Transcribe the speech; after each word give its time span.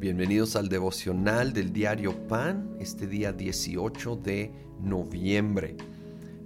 Bienvenidos 0.00 0.56
al 0.56 0.70
devocional 0.70 1.52
del 1.52 1.74
diario 1.74 2.26
Pan, 2.26 2.74
este 2.80 3.06
día 3.06 3.34
18 3.34 4.16
de 4.16 4.50
noviembre. 4.82 5.76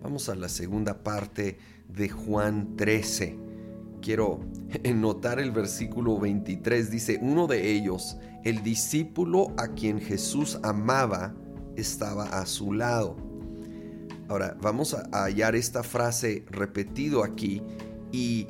Vamos 0.03 0.29
a 0.29 0.35
la 0.35 0.49
segunda 0.49 1.05
parte 1.05 1.59
de 1.89 2.09
Juan 2.09 2.75
13. 2.75 3.39
Quiero 4.03 4.41
notar 4.96 5.39
el 5.39 5.53
versículo 5.53 6.19
23. 6.19 6.91
Dice, 6.91 7.21
uno 7.23 7.46
de 7.46 7.71
ellos, 7.71 8.17
el 8.43 8.64
discípulo 8.64 9.55
a 9.57 9.68
quien 9.68 10.00
Jesús 10.00 10.59
amaba, 10.64 11.32
estaba 11.77 12.25
a 12.25 12.46
su 12.46 12.73
lado. 12.73 13.16
Ahora, 14.27 14.59
vamos 14.61 14.95
a 14.95 15.09
hallar 15.12 15.55
esta 15.55 15.84
frase 15.84 16.45
repetido 16.50 17.23
aquí 17.23 17.62
y 18.11 18.48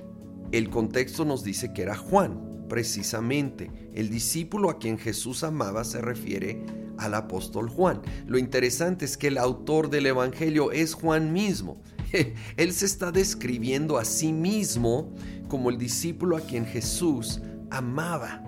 el 0.51 0.71
contexto 0.71 1.27
nos 1.27 1.45
dice 1.45 1.75
que 1.75 1.83
era 1.83 1.95
Juan 1.95 2.54
precisamente. 2.75 3.71
El 3.95 4.11
discípulo 4.11 4.69
a 4.69 4.81
quien 4.81 4.99
Jesús 4.99 5.45
amaba 5.45 5.85
se 5.85 6.01
refiere 6.01 6.67
al 6.99 7.15
apóstol 7.15 7.69
Juan. 7.69 8.03
Lo 8.27 8.37
interesante 8.37 9.05
es 9.05 9.17
que 9.17 9.29
el 9.29 9.39
autor 9.39 9.91
del 9.91 10.07
Evangelio 10.07 10.73
es 10.73 10.93
Juan 10.93 11.33
mismo. 11.33 11.81
Él 12.57 12.73
se 12.73 12.87
está 12.87 13.13
describiendo 13.13 13.97
a 13.97 14.05
sí 14.05 14.33
mismo 14.33 15.15
como 15.47 15.71
el 15.71 15.79
discípulo 15.79 16.37
a 16.37 16.41
quien 16.41 16.67
Jesús 16.67 17.41
amaba. 17.71 18.43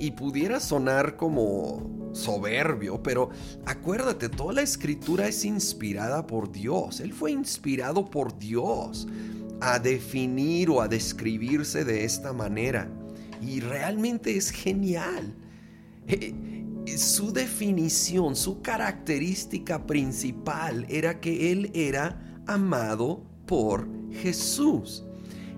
Y 0.00 0.10
pudiera 0.10 0.58
sonar 0.58 1.16
como 1.16 2.10
soberbio, 2.12 3.04
pero 3.04 3.30
acuérdate, 3.66 4.30
toda 4.30 4.54
la 4.54 4.62
escritura 4.62 5.28
es 5.28 5.44
inspirada 5.44 6.26
por 6.26 6.50
Dios. 6.50 6.98
Él 6.98 7.12
fue 7.12 7.30
inspirado 7.30 8.10
por 8.10 8.36
Dios 8.36 9.06
a 9.60 9.78
definir 9.78 10.70
o 10.70 10.80
a 10.80 10.88
describirse 10.88 11.84
de 11.84 12.04
esta 12.04 12.32
manera 12.32 12.90
y 13.40 13.60
realmente 13.60 14.36
es 14.36 14.50
genial. 14.50 15.34
Eh, 16.06 16.34
eh, 16.86 16.98
su 16.98 17.32
definición, 17.32 18.36
su 18.36 18.60
característica 18.60 19.86
principal 19.86 20.86
era 20.88 21.20
que 21.20 21.52
él 21.52 21.70
era 21.74 22.42
amado 22.46 23.22
por 23.46 23.88
Jesús. 24.12 25.04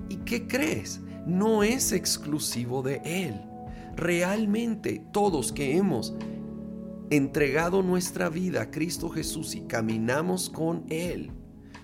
¿Y 0.08 0.16
qué 0.18 0.46
crees? 0.46 1.00
No 1.26 1.62
es 1.62 1.92
exclusivo 1.92 2.82
de 2.82 3.00
él. 3.04 3.40
Realmente 3.96 5.02
todos 5.12 5.52
que 5.52 5.76
hemos 5.76 6.14
entregado 7.10 7.82
nuestra 7.82 8.28
vida 8.28 8.62
a 8.62 8.70
Cristo 8.70 9.08
Jesús 9.08 9.54
y 9.54 9.62
caminamos 9.62 10.50
con 10.50 10.84
Él, 10.88 11.30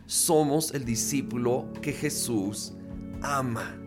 somos 0.06 0.75
el 0.75 0.84
discípulo 0.84 1.73
que 1.81 1.93
Jesús 1.93 2.75
ama 3.23 3.81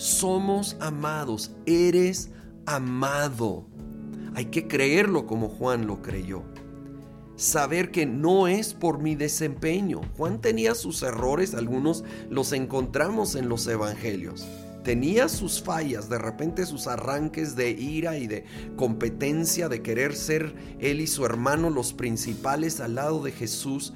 somos 0.00 0.78
amados, 0.80 1.50
eres 1.66 2.30
amado. 2.64 3.66
Hay 4.34 4.46
que 4.46 4.66
creerlo 4.66 5.26
como 5.26 5.50
Juan 5.50 5.86
lo 5.86 6.00
creyó. 6.00 6.42
Saber 7.36 7.90
que 7.90 8.06
no 8.06 8.48
es 8.48 8.72
por 8.72 8.98
mi 8.98 9.14
desempeño. 9.14 10.00
Juan 10.16 10.40
tenía 10.40 10.74
sus 10.74 11.02
errores, 11.02 11.54
algunos 11.54 12.02
los 12.30 12.52
encontramos 12.52 13.34
en 13.34 13.50
los 13.50 13.66
evangelios. 13.66 14.46
Tenía 14.84 15.28
sus 15.28 15.62
fallas, 15.62 16.08
de 16.08 16.16
repente 16.16 16.64
sus 16.64 16.86
arranques 16.86 17.54
de 17.54 17.70
ira 17.70 18.16
y 18.16 18.26
de 18.26 18.46
competencia, 18.76 19.68
de 19.68 19.82
querer 19.82 20.16
ser 20.16 20.54
él 20.78 21.02
y 21.02 21.06
su 21.06 21.26
hermano 21.26 21.68
los 21.68 21.92
principales 21.92 22.80
al 22.80 22.94
lado 22.94 23.22
de 23.22 23.32
Jesús. 23.32 23.92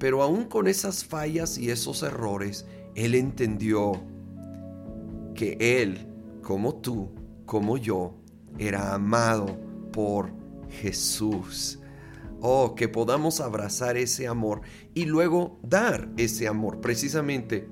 Pero 0.00 0.20
aún 0.24 0.46
con 0.46 0.66
esas 0.66 1.04
fallas 1.04 1.58
y 1.58 1.70
esos 1.70 2.02
errores, 2.02 2.66
él 2.96 3.14
entendió 3.14 4.02
que 5.42 5.56
Él, 5.82 5.98
como 6.40 6.76
tú, 6.76 7.10
como 7.46 7.76
yo, 7.76 8.14
era 8.60 8.94
amado 8.94 9.58
por 9.92 10.32
Jesús. 10.68 11.80
Oh, 12.40 12.76
que 12.76 12.88
podamos 12.88 13.40
abrazar 13.40 13.96
ese 13.96 14.28
amor 14.28 14.60
y 14.94 15.06
luego 15.06 15.58
dar 15.64 16.08
ese 16.16 16.46
amor. 16.46 16.80
Precisamente 16.80 17.68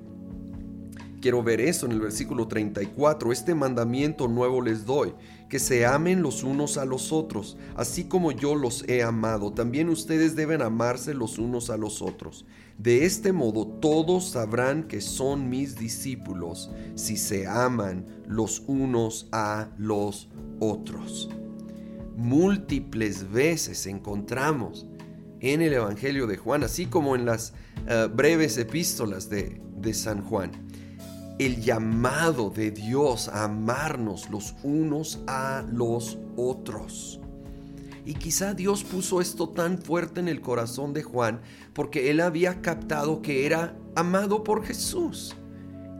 quiero 1.21 1.43
ver 1.43 1.61
eso 1.61 1.85
en 1.85 1.93
el 1.93 2.01
versículo 2.01 2.47
34. 2.47 3.31
Este 3.31 3.55
mandamiento 3.55 4.27
nuevo 4.27 4.61
les 4.61 4.85
doy, 4.85 5.13
que 5.47 5.59
se 5.59 5.85
amen 5.85 6.21
los 6.21 6.43
unos 6.43 6.77
a 6.77 6.85
los 6.85 7.11
otros, 7.13 7.57
así 7.75 8.05
como 8.05 8.31
yo 8.31 8.55
los 8.55 8.87
he 8.89 9.03
amado. 9.03 9.53
También 9.53 9.89
ustedes 9.89 10.35
deben 10.35 10.61
amarse 10.61 11.13
los 11.13 11.37
unos 11.37 11.69
a 11.69 11.77
los 11.77 12.01
otros. 12.01 12.45
De 12.77 13.05
este 13.05 13.31
modo 13.31 13.67
todos 13.67 14.29
sabrán 14.31 14.83
que 14.87 15.01
son 15.01 15.49
mis 15.49 15.77
discípulos 15.77 16.71
si 16.95 17.15
se 17.15 17.47
aman 17.47 18.05
los 18.27 18.63
unos 18.67 19.27
a 19.31 19.69
los 19.77 20.29
otros. 20.59 21.29
Múltiples 22.17 23.31
veces 23.31 23.85
encontramos 23.85 24.87
en 25.39 25.61
el 25.61 25.73
Evangelio 25.73 26.27
de 26.27 26.37
Juan, 26.37 26.63
así 26.63 26.85
como 26.85 27.15
en 27.15 27.25
las 27.25 27.53
eh, 27.87 28.07
breves 28.13 28.57
epístolas 28.57 29.29
de, 29.29 29.59
de 29.75 29.93
San 29.93 30.23
Juan, 30.23 30.51
el 31.45 31.59
llamado 31.59 32.51
de 32.51 32.69
Dios 32.69 33.27
a 33.27 33.45
amarnos 33.45 34.29
los 34.29 34.53
unos 34.61 35.23
a 35.25 35.65
los 35.71 36.19
otros. 36.35 37.19
Y 38.05 38.13
quizá 38.13 38.53
Dios 38.53 38.83
puso 38.83 39.21
esto 39.21 39.49
tan 39.49 39.79
fuerte 39.79 40.19
en 40.19 40.27
el 40.27 40.39
corazón 40.39 40.93
de 40.93 41.01
Juan 41.01 41.41
porque 41.73 42.11
él 42.11 42.19
había 42.19 42.61
captado 42.61 43.23
que 43.23 43.47
era 43.47 43.75
amado 43.95 44.43
por 44.43 44.63
Jesús. 44.63 45.35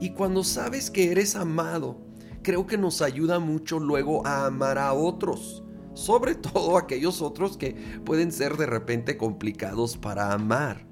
Y 0.00 0.10
cuando 0.10 0.44
sabes 0.44 0.92
que 0.92 1.10
eres 1.10 1.34
amado, 1.34 1.98
creo 2.42 2.68
que 2.68 2.78
nos 2.78 3.02
ayuda 3.02 3.40
mucho 3.40 3.80
luego 3.80 4.24
a 4.24 4.46
amar 4.46 4.78
a 4.78 4.92
otros, 4.92 5.64
sobre 5.94 6.34
todo 6.36 6.76
aquellos 6.76 7.20
otros 7.20 7.56
que 7.56 7.72
pueden 8.04 8.30
ser 8.30 8.56
de 8.56 8.66
repente 8.66 9.16
complicados 9.16 9.96
para 9.96 10.32
amar. 10.32 10.91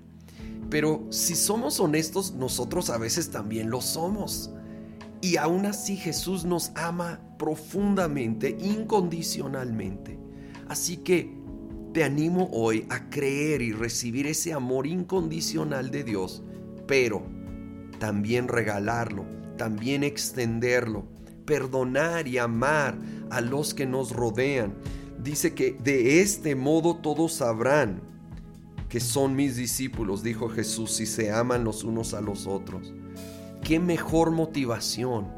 Pero 0.71 1.05
si 1.11 1.35
somos 1.35 1.81
honestos, 1.81 2.33
nosotros 2.35 2.91
a 2.91 2.99
veces 2.99 3.31
también 3.31 3.71
lo 3.71 3.81
somos. 3.81 4.51
Y 5.21 5.37
aún 5.37 5.67
así 5.67 5.97
Jesús 5.97 6.45
nos 6.45 6.71
ama 6.77 7.21
profundamente, 7.39 8.57
incondicionalmente. 8.61 10.19
Así 10.69 10.99
que 10.99 11.37
te 11.93 12.05
animo 12.05 12.49
hoy 12.53 12.87
a 12.89 13.11
creer 13.11 13.61
y 13.63 13.73
recibir 13.73 14.29
ese 14.29 14.53
amor 14.53 14.87
incondicional 14.87 15.91
de 15.91 16.05
Dios, 16.05 16.43
pero 16.87 17.25
también 17.99 18.47
regalarlo, 18.47 19.27
también 19.59 20.05
extenderlo, 20.05 21.05
perdonar 21.45 22.29
y 22.29 22.39
amar 22.39 22.97
a 23.31 23.41
los 23.41 23.75
que 23.75 23.87
nos 23.87 24.13
rodean. 24.13 24.75
Dice 25.21 25.53
que 25.53 25.73
de 25.73 26.21
este 26.21 26.55
modo 26.55 26.97
todos 26.97 27.33
sabrán 27.35 28.10
que 28.91 29.01
son 29.01 29.37
mis 29.37 29.57
discípulos, 29.57 30.23
dijo 30.23 30.49
Jesús, 30.49 30.91
si 30.91 31.07
se 31.07 31.31
aman 31.31 31.63
los 31.65 31.85
unos 31.85 32.13
a 32.13 32.21
los 32.21 32.49
otros. 32.49 32.93
Qué 33.63 33.79
mejor 33.79 34.33
motivación. 34.33 35.29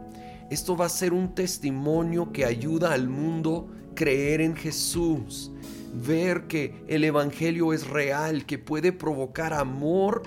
Esto 0.50 0.74
va 0.74 0.86
a 0.86 0.88
ser 0.88 1.12
un 1.12 1.34
testimonio 1.34 2.32
que 2.32 2.46
ayuda 2.46 2.94
al 2.94 3.08
mundo 3.08 3.68
creer 3.94 4.40
en 4.40 4.56
Jesús, 4.56 5.52
ver 5.94 6.46
que 6.46 6.82
el 6.88 7.04
Evangelio 7.04 7.74
es 7.74 7.86
real, 7.86 8.46
que 8.46 8.58
puede 8.58 8.90
provocar 8.90 9.52
amor 9.52 10.22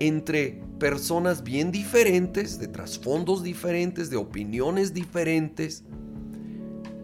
entre 0.00 0.60
personas 0.80 1.44
bien 1.44 1.70
diferentes, 1.70 2.58
de 2.58 2.66
trasfondos 2.66 3.44
diferentes, 3.44 4.10
de 4.10 4.16
opiniones 4.16 4.92
diferentes, 4.92 5.84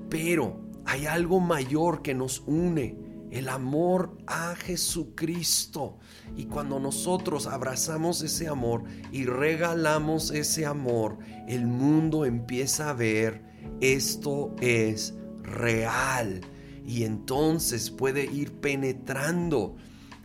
pero 0.08 0.60
hay 0.84 1.06
algo 1.06 1.38
mayor 1.38 2.02
que 2.02 2.12
nos 2.12 2.42
une, 2.47 3.09
el 3.30 3.48
amor 3.48 4.16
a 4.26 4.54
Jesucristo. 4.56 5.98
Y 6.36 6.46
cuando 6.46 6.80
nosotros 6.80 7.46
abrazamos 7.46 8.22
ese 8.22 8.48
amor 8.48 8.84
y 9.12 9.24
regalamos 9.24 10.30
ese 10.30 10.66
amor, 10.66 11.18
el 11.46 11.66
mundo 11.66 12.25
empieza 12.25 12.90
a 12.90 12.94
ver 12.94 13.43
esto 13.81 14.55
es 14.60 15.14
real 15.43 16.40
y 16.87 17.05
entonces 17.05 17.90
puede 17.90 18.25
ir 18.25 18.52
penetrando 18.52 19.76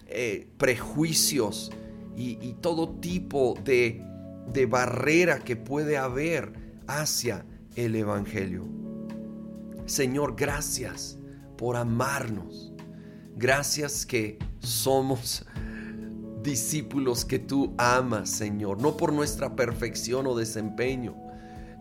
eh, 0.07 0.47
prejuicios 0.57 1.71
y, 2.18 2.53
todo 2.62 2.95
tipo 3.00 3.56
de, 3.65 4.01
de 4.51 4.65
barrera 4.65 5.39
que 5.39 5.57
puede 5.57 5.97
haber 5.97 6.53
hacia 6.88 7.45
el 7.75 7.94
Evangelio. 7.95 8.65
Señor, 9.85 10.35
gracias 10.38 11.19
por 11.57 11.75
amarnos. 11.75 12.75
Gracias 13.37 14.05
que 14.05 14.39
somos 14.59 15.45
discípulos 16.41 17.25
que 17.25 17.37
tú 17.37 17.73
amas, 17.77 18.29
Señor, 18.29 18.81
no 18.81 18.95
por 18.95 19.11
nuestra 19.11 19.57
perfección 19.57 20.25
o 20.25 20.35
desempeño, 20.35 21.17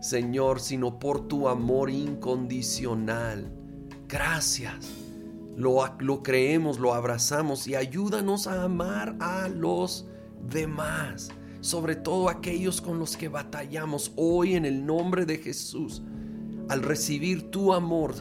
Señor, 0.01 0.59
sino 0.59 0.99
por 0.99 1.29
tu 1.29 1.47
amor 1.47 1.89
incondicional. 1.89 3.53
Gracias. 4.09 4.89
Lo, 5.55 5.77
lo, 5.99 6.21
creemos, 6.21 6.77
lo 6.77 6.93
abrazamos 6.93 7.65
y 7.67 7.75
ayúdanos 7.75 8.47
a 8.47 8.63
amar 8.63 9.15
a 9.21 9.47
los 9.47 10.05
demás, 10.51 11.29
sobre 11.61 11.95
todo 11.95 12.27
aquellos 12.27 12.81
con 12.81 12.99
los 12.99 13.15
que 13.15 13.29
batallamos 13.29 14.11
hoy 14.17 14.55
en 14.55 14.65
el 14.65 14.85
nombre 14.85 15.25
de 15.25 15.37
Jesús. 15.37 16.01
Al 16.67 16.81
recibir 16.81 17.49
tu 17.49 17.71
amor, 17.71 18.13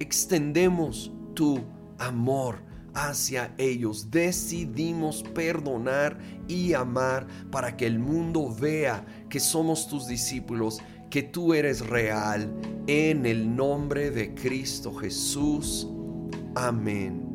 extendemos 0.00 1.12
tu 1.34 1.60
amor 1.98 2.62
hacia 2.94 3.54
ellos. 3.58 4.10
Decidimos 4.10 5.22
perdonar 5.34 6.18
y 6.48 6.74
amar 6.74 7.26
para 7.50 7.76
que 7.76 7.86
el 7.86 7.98
mundo 7.98 8.54
vea 8.54 9.04
que 9.28 9.40
somos 9.40 9.88
tus 9.88 10.06
discípulos, 10.06 10.80
que 11.10 11.22
tú 11.22 11.54
eres 11.54 11.86
real. 11.86 12.52
En 12.86 13.26
el 13.26 13.54
nombre 13.54 14.10
de 14.10 14.34
Cristo 14.34 14.94
Jesús. 14.94 15.86
Amén. 16.54 17.27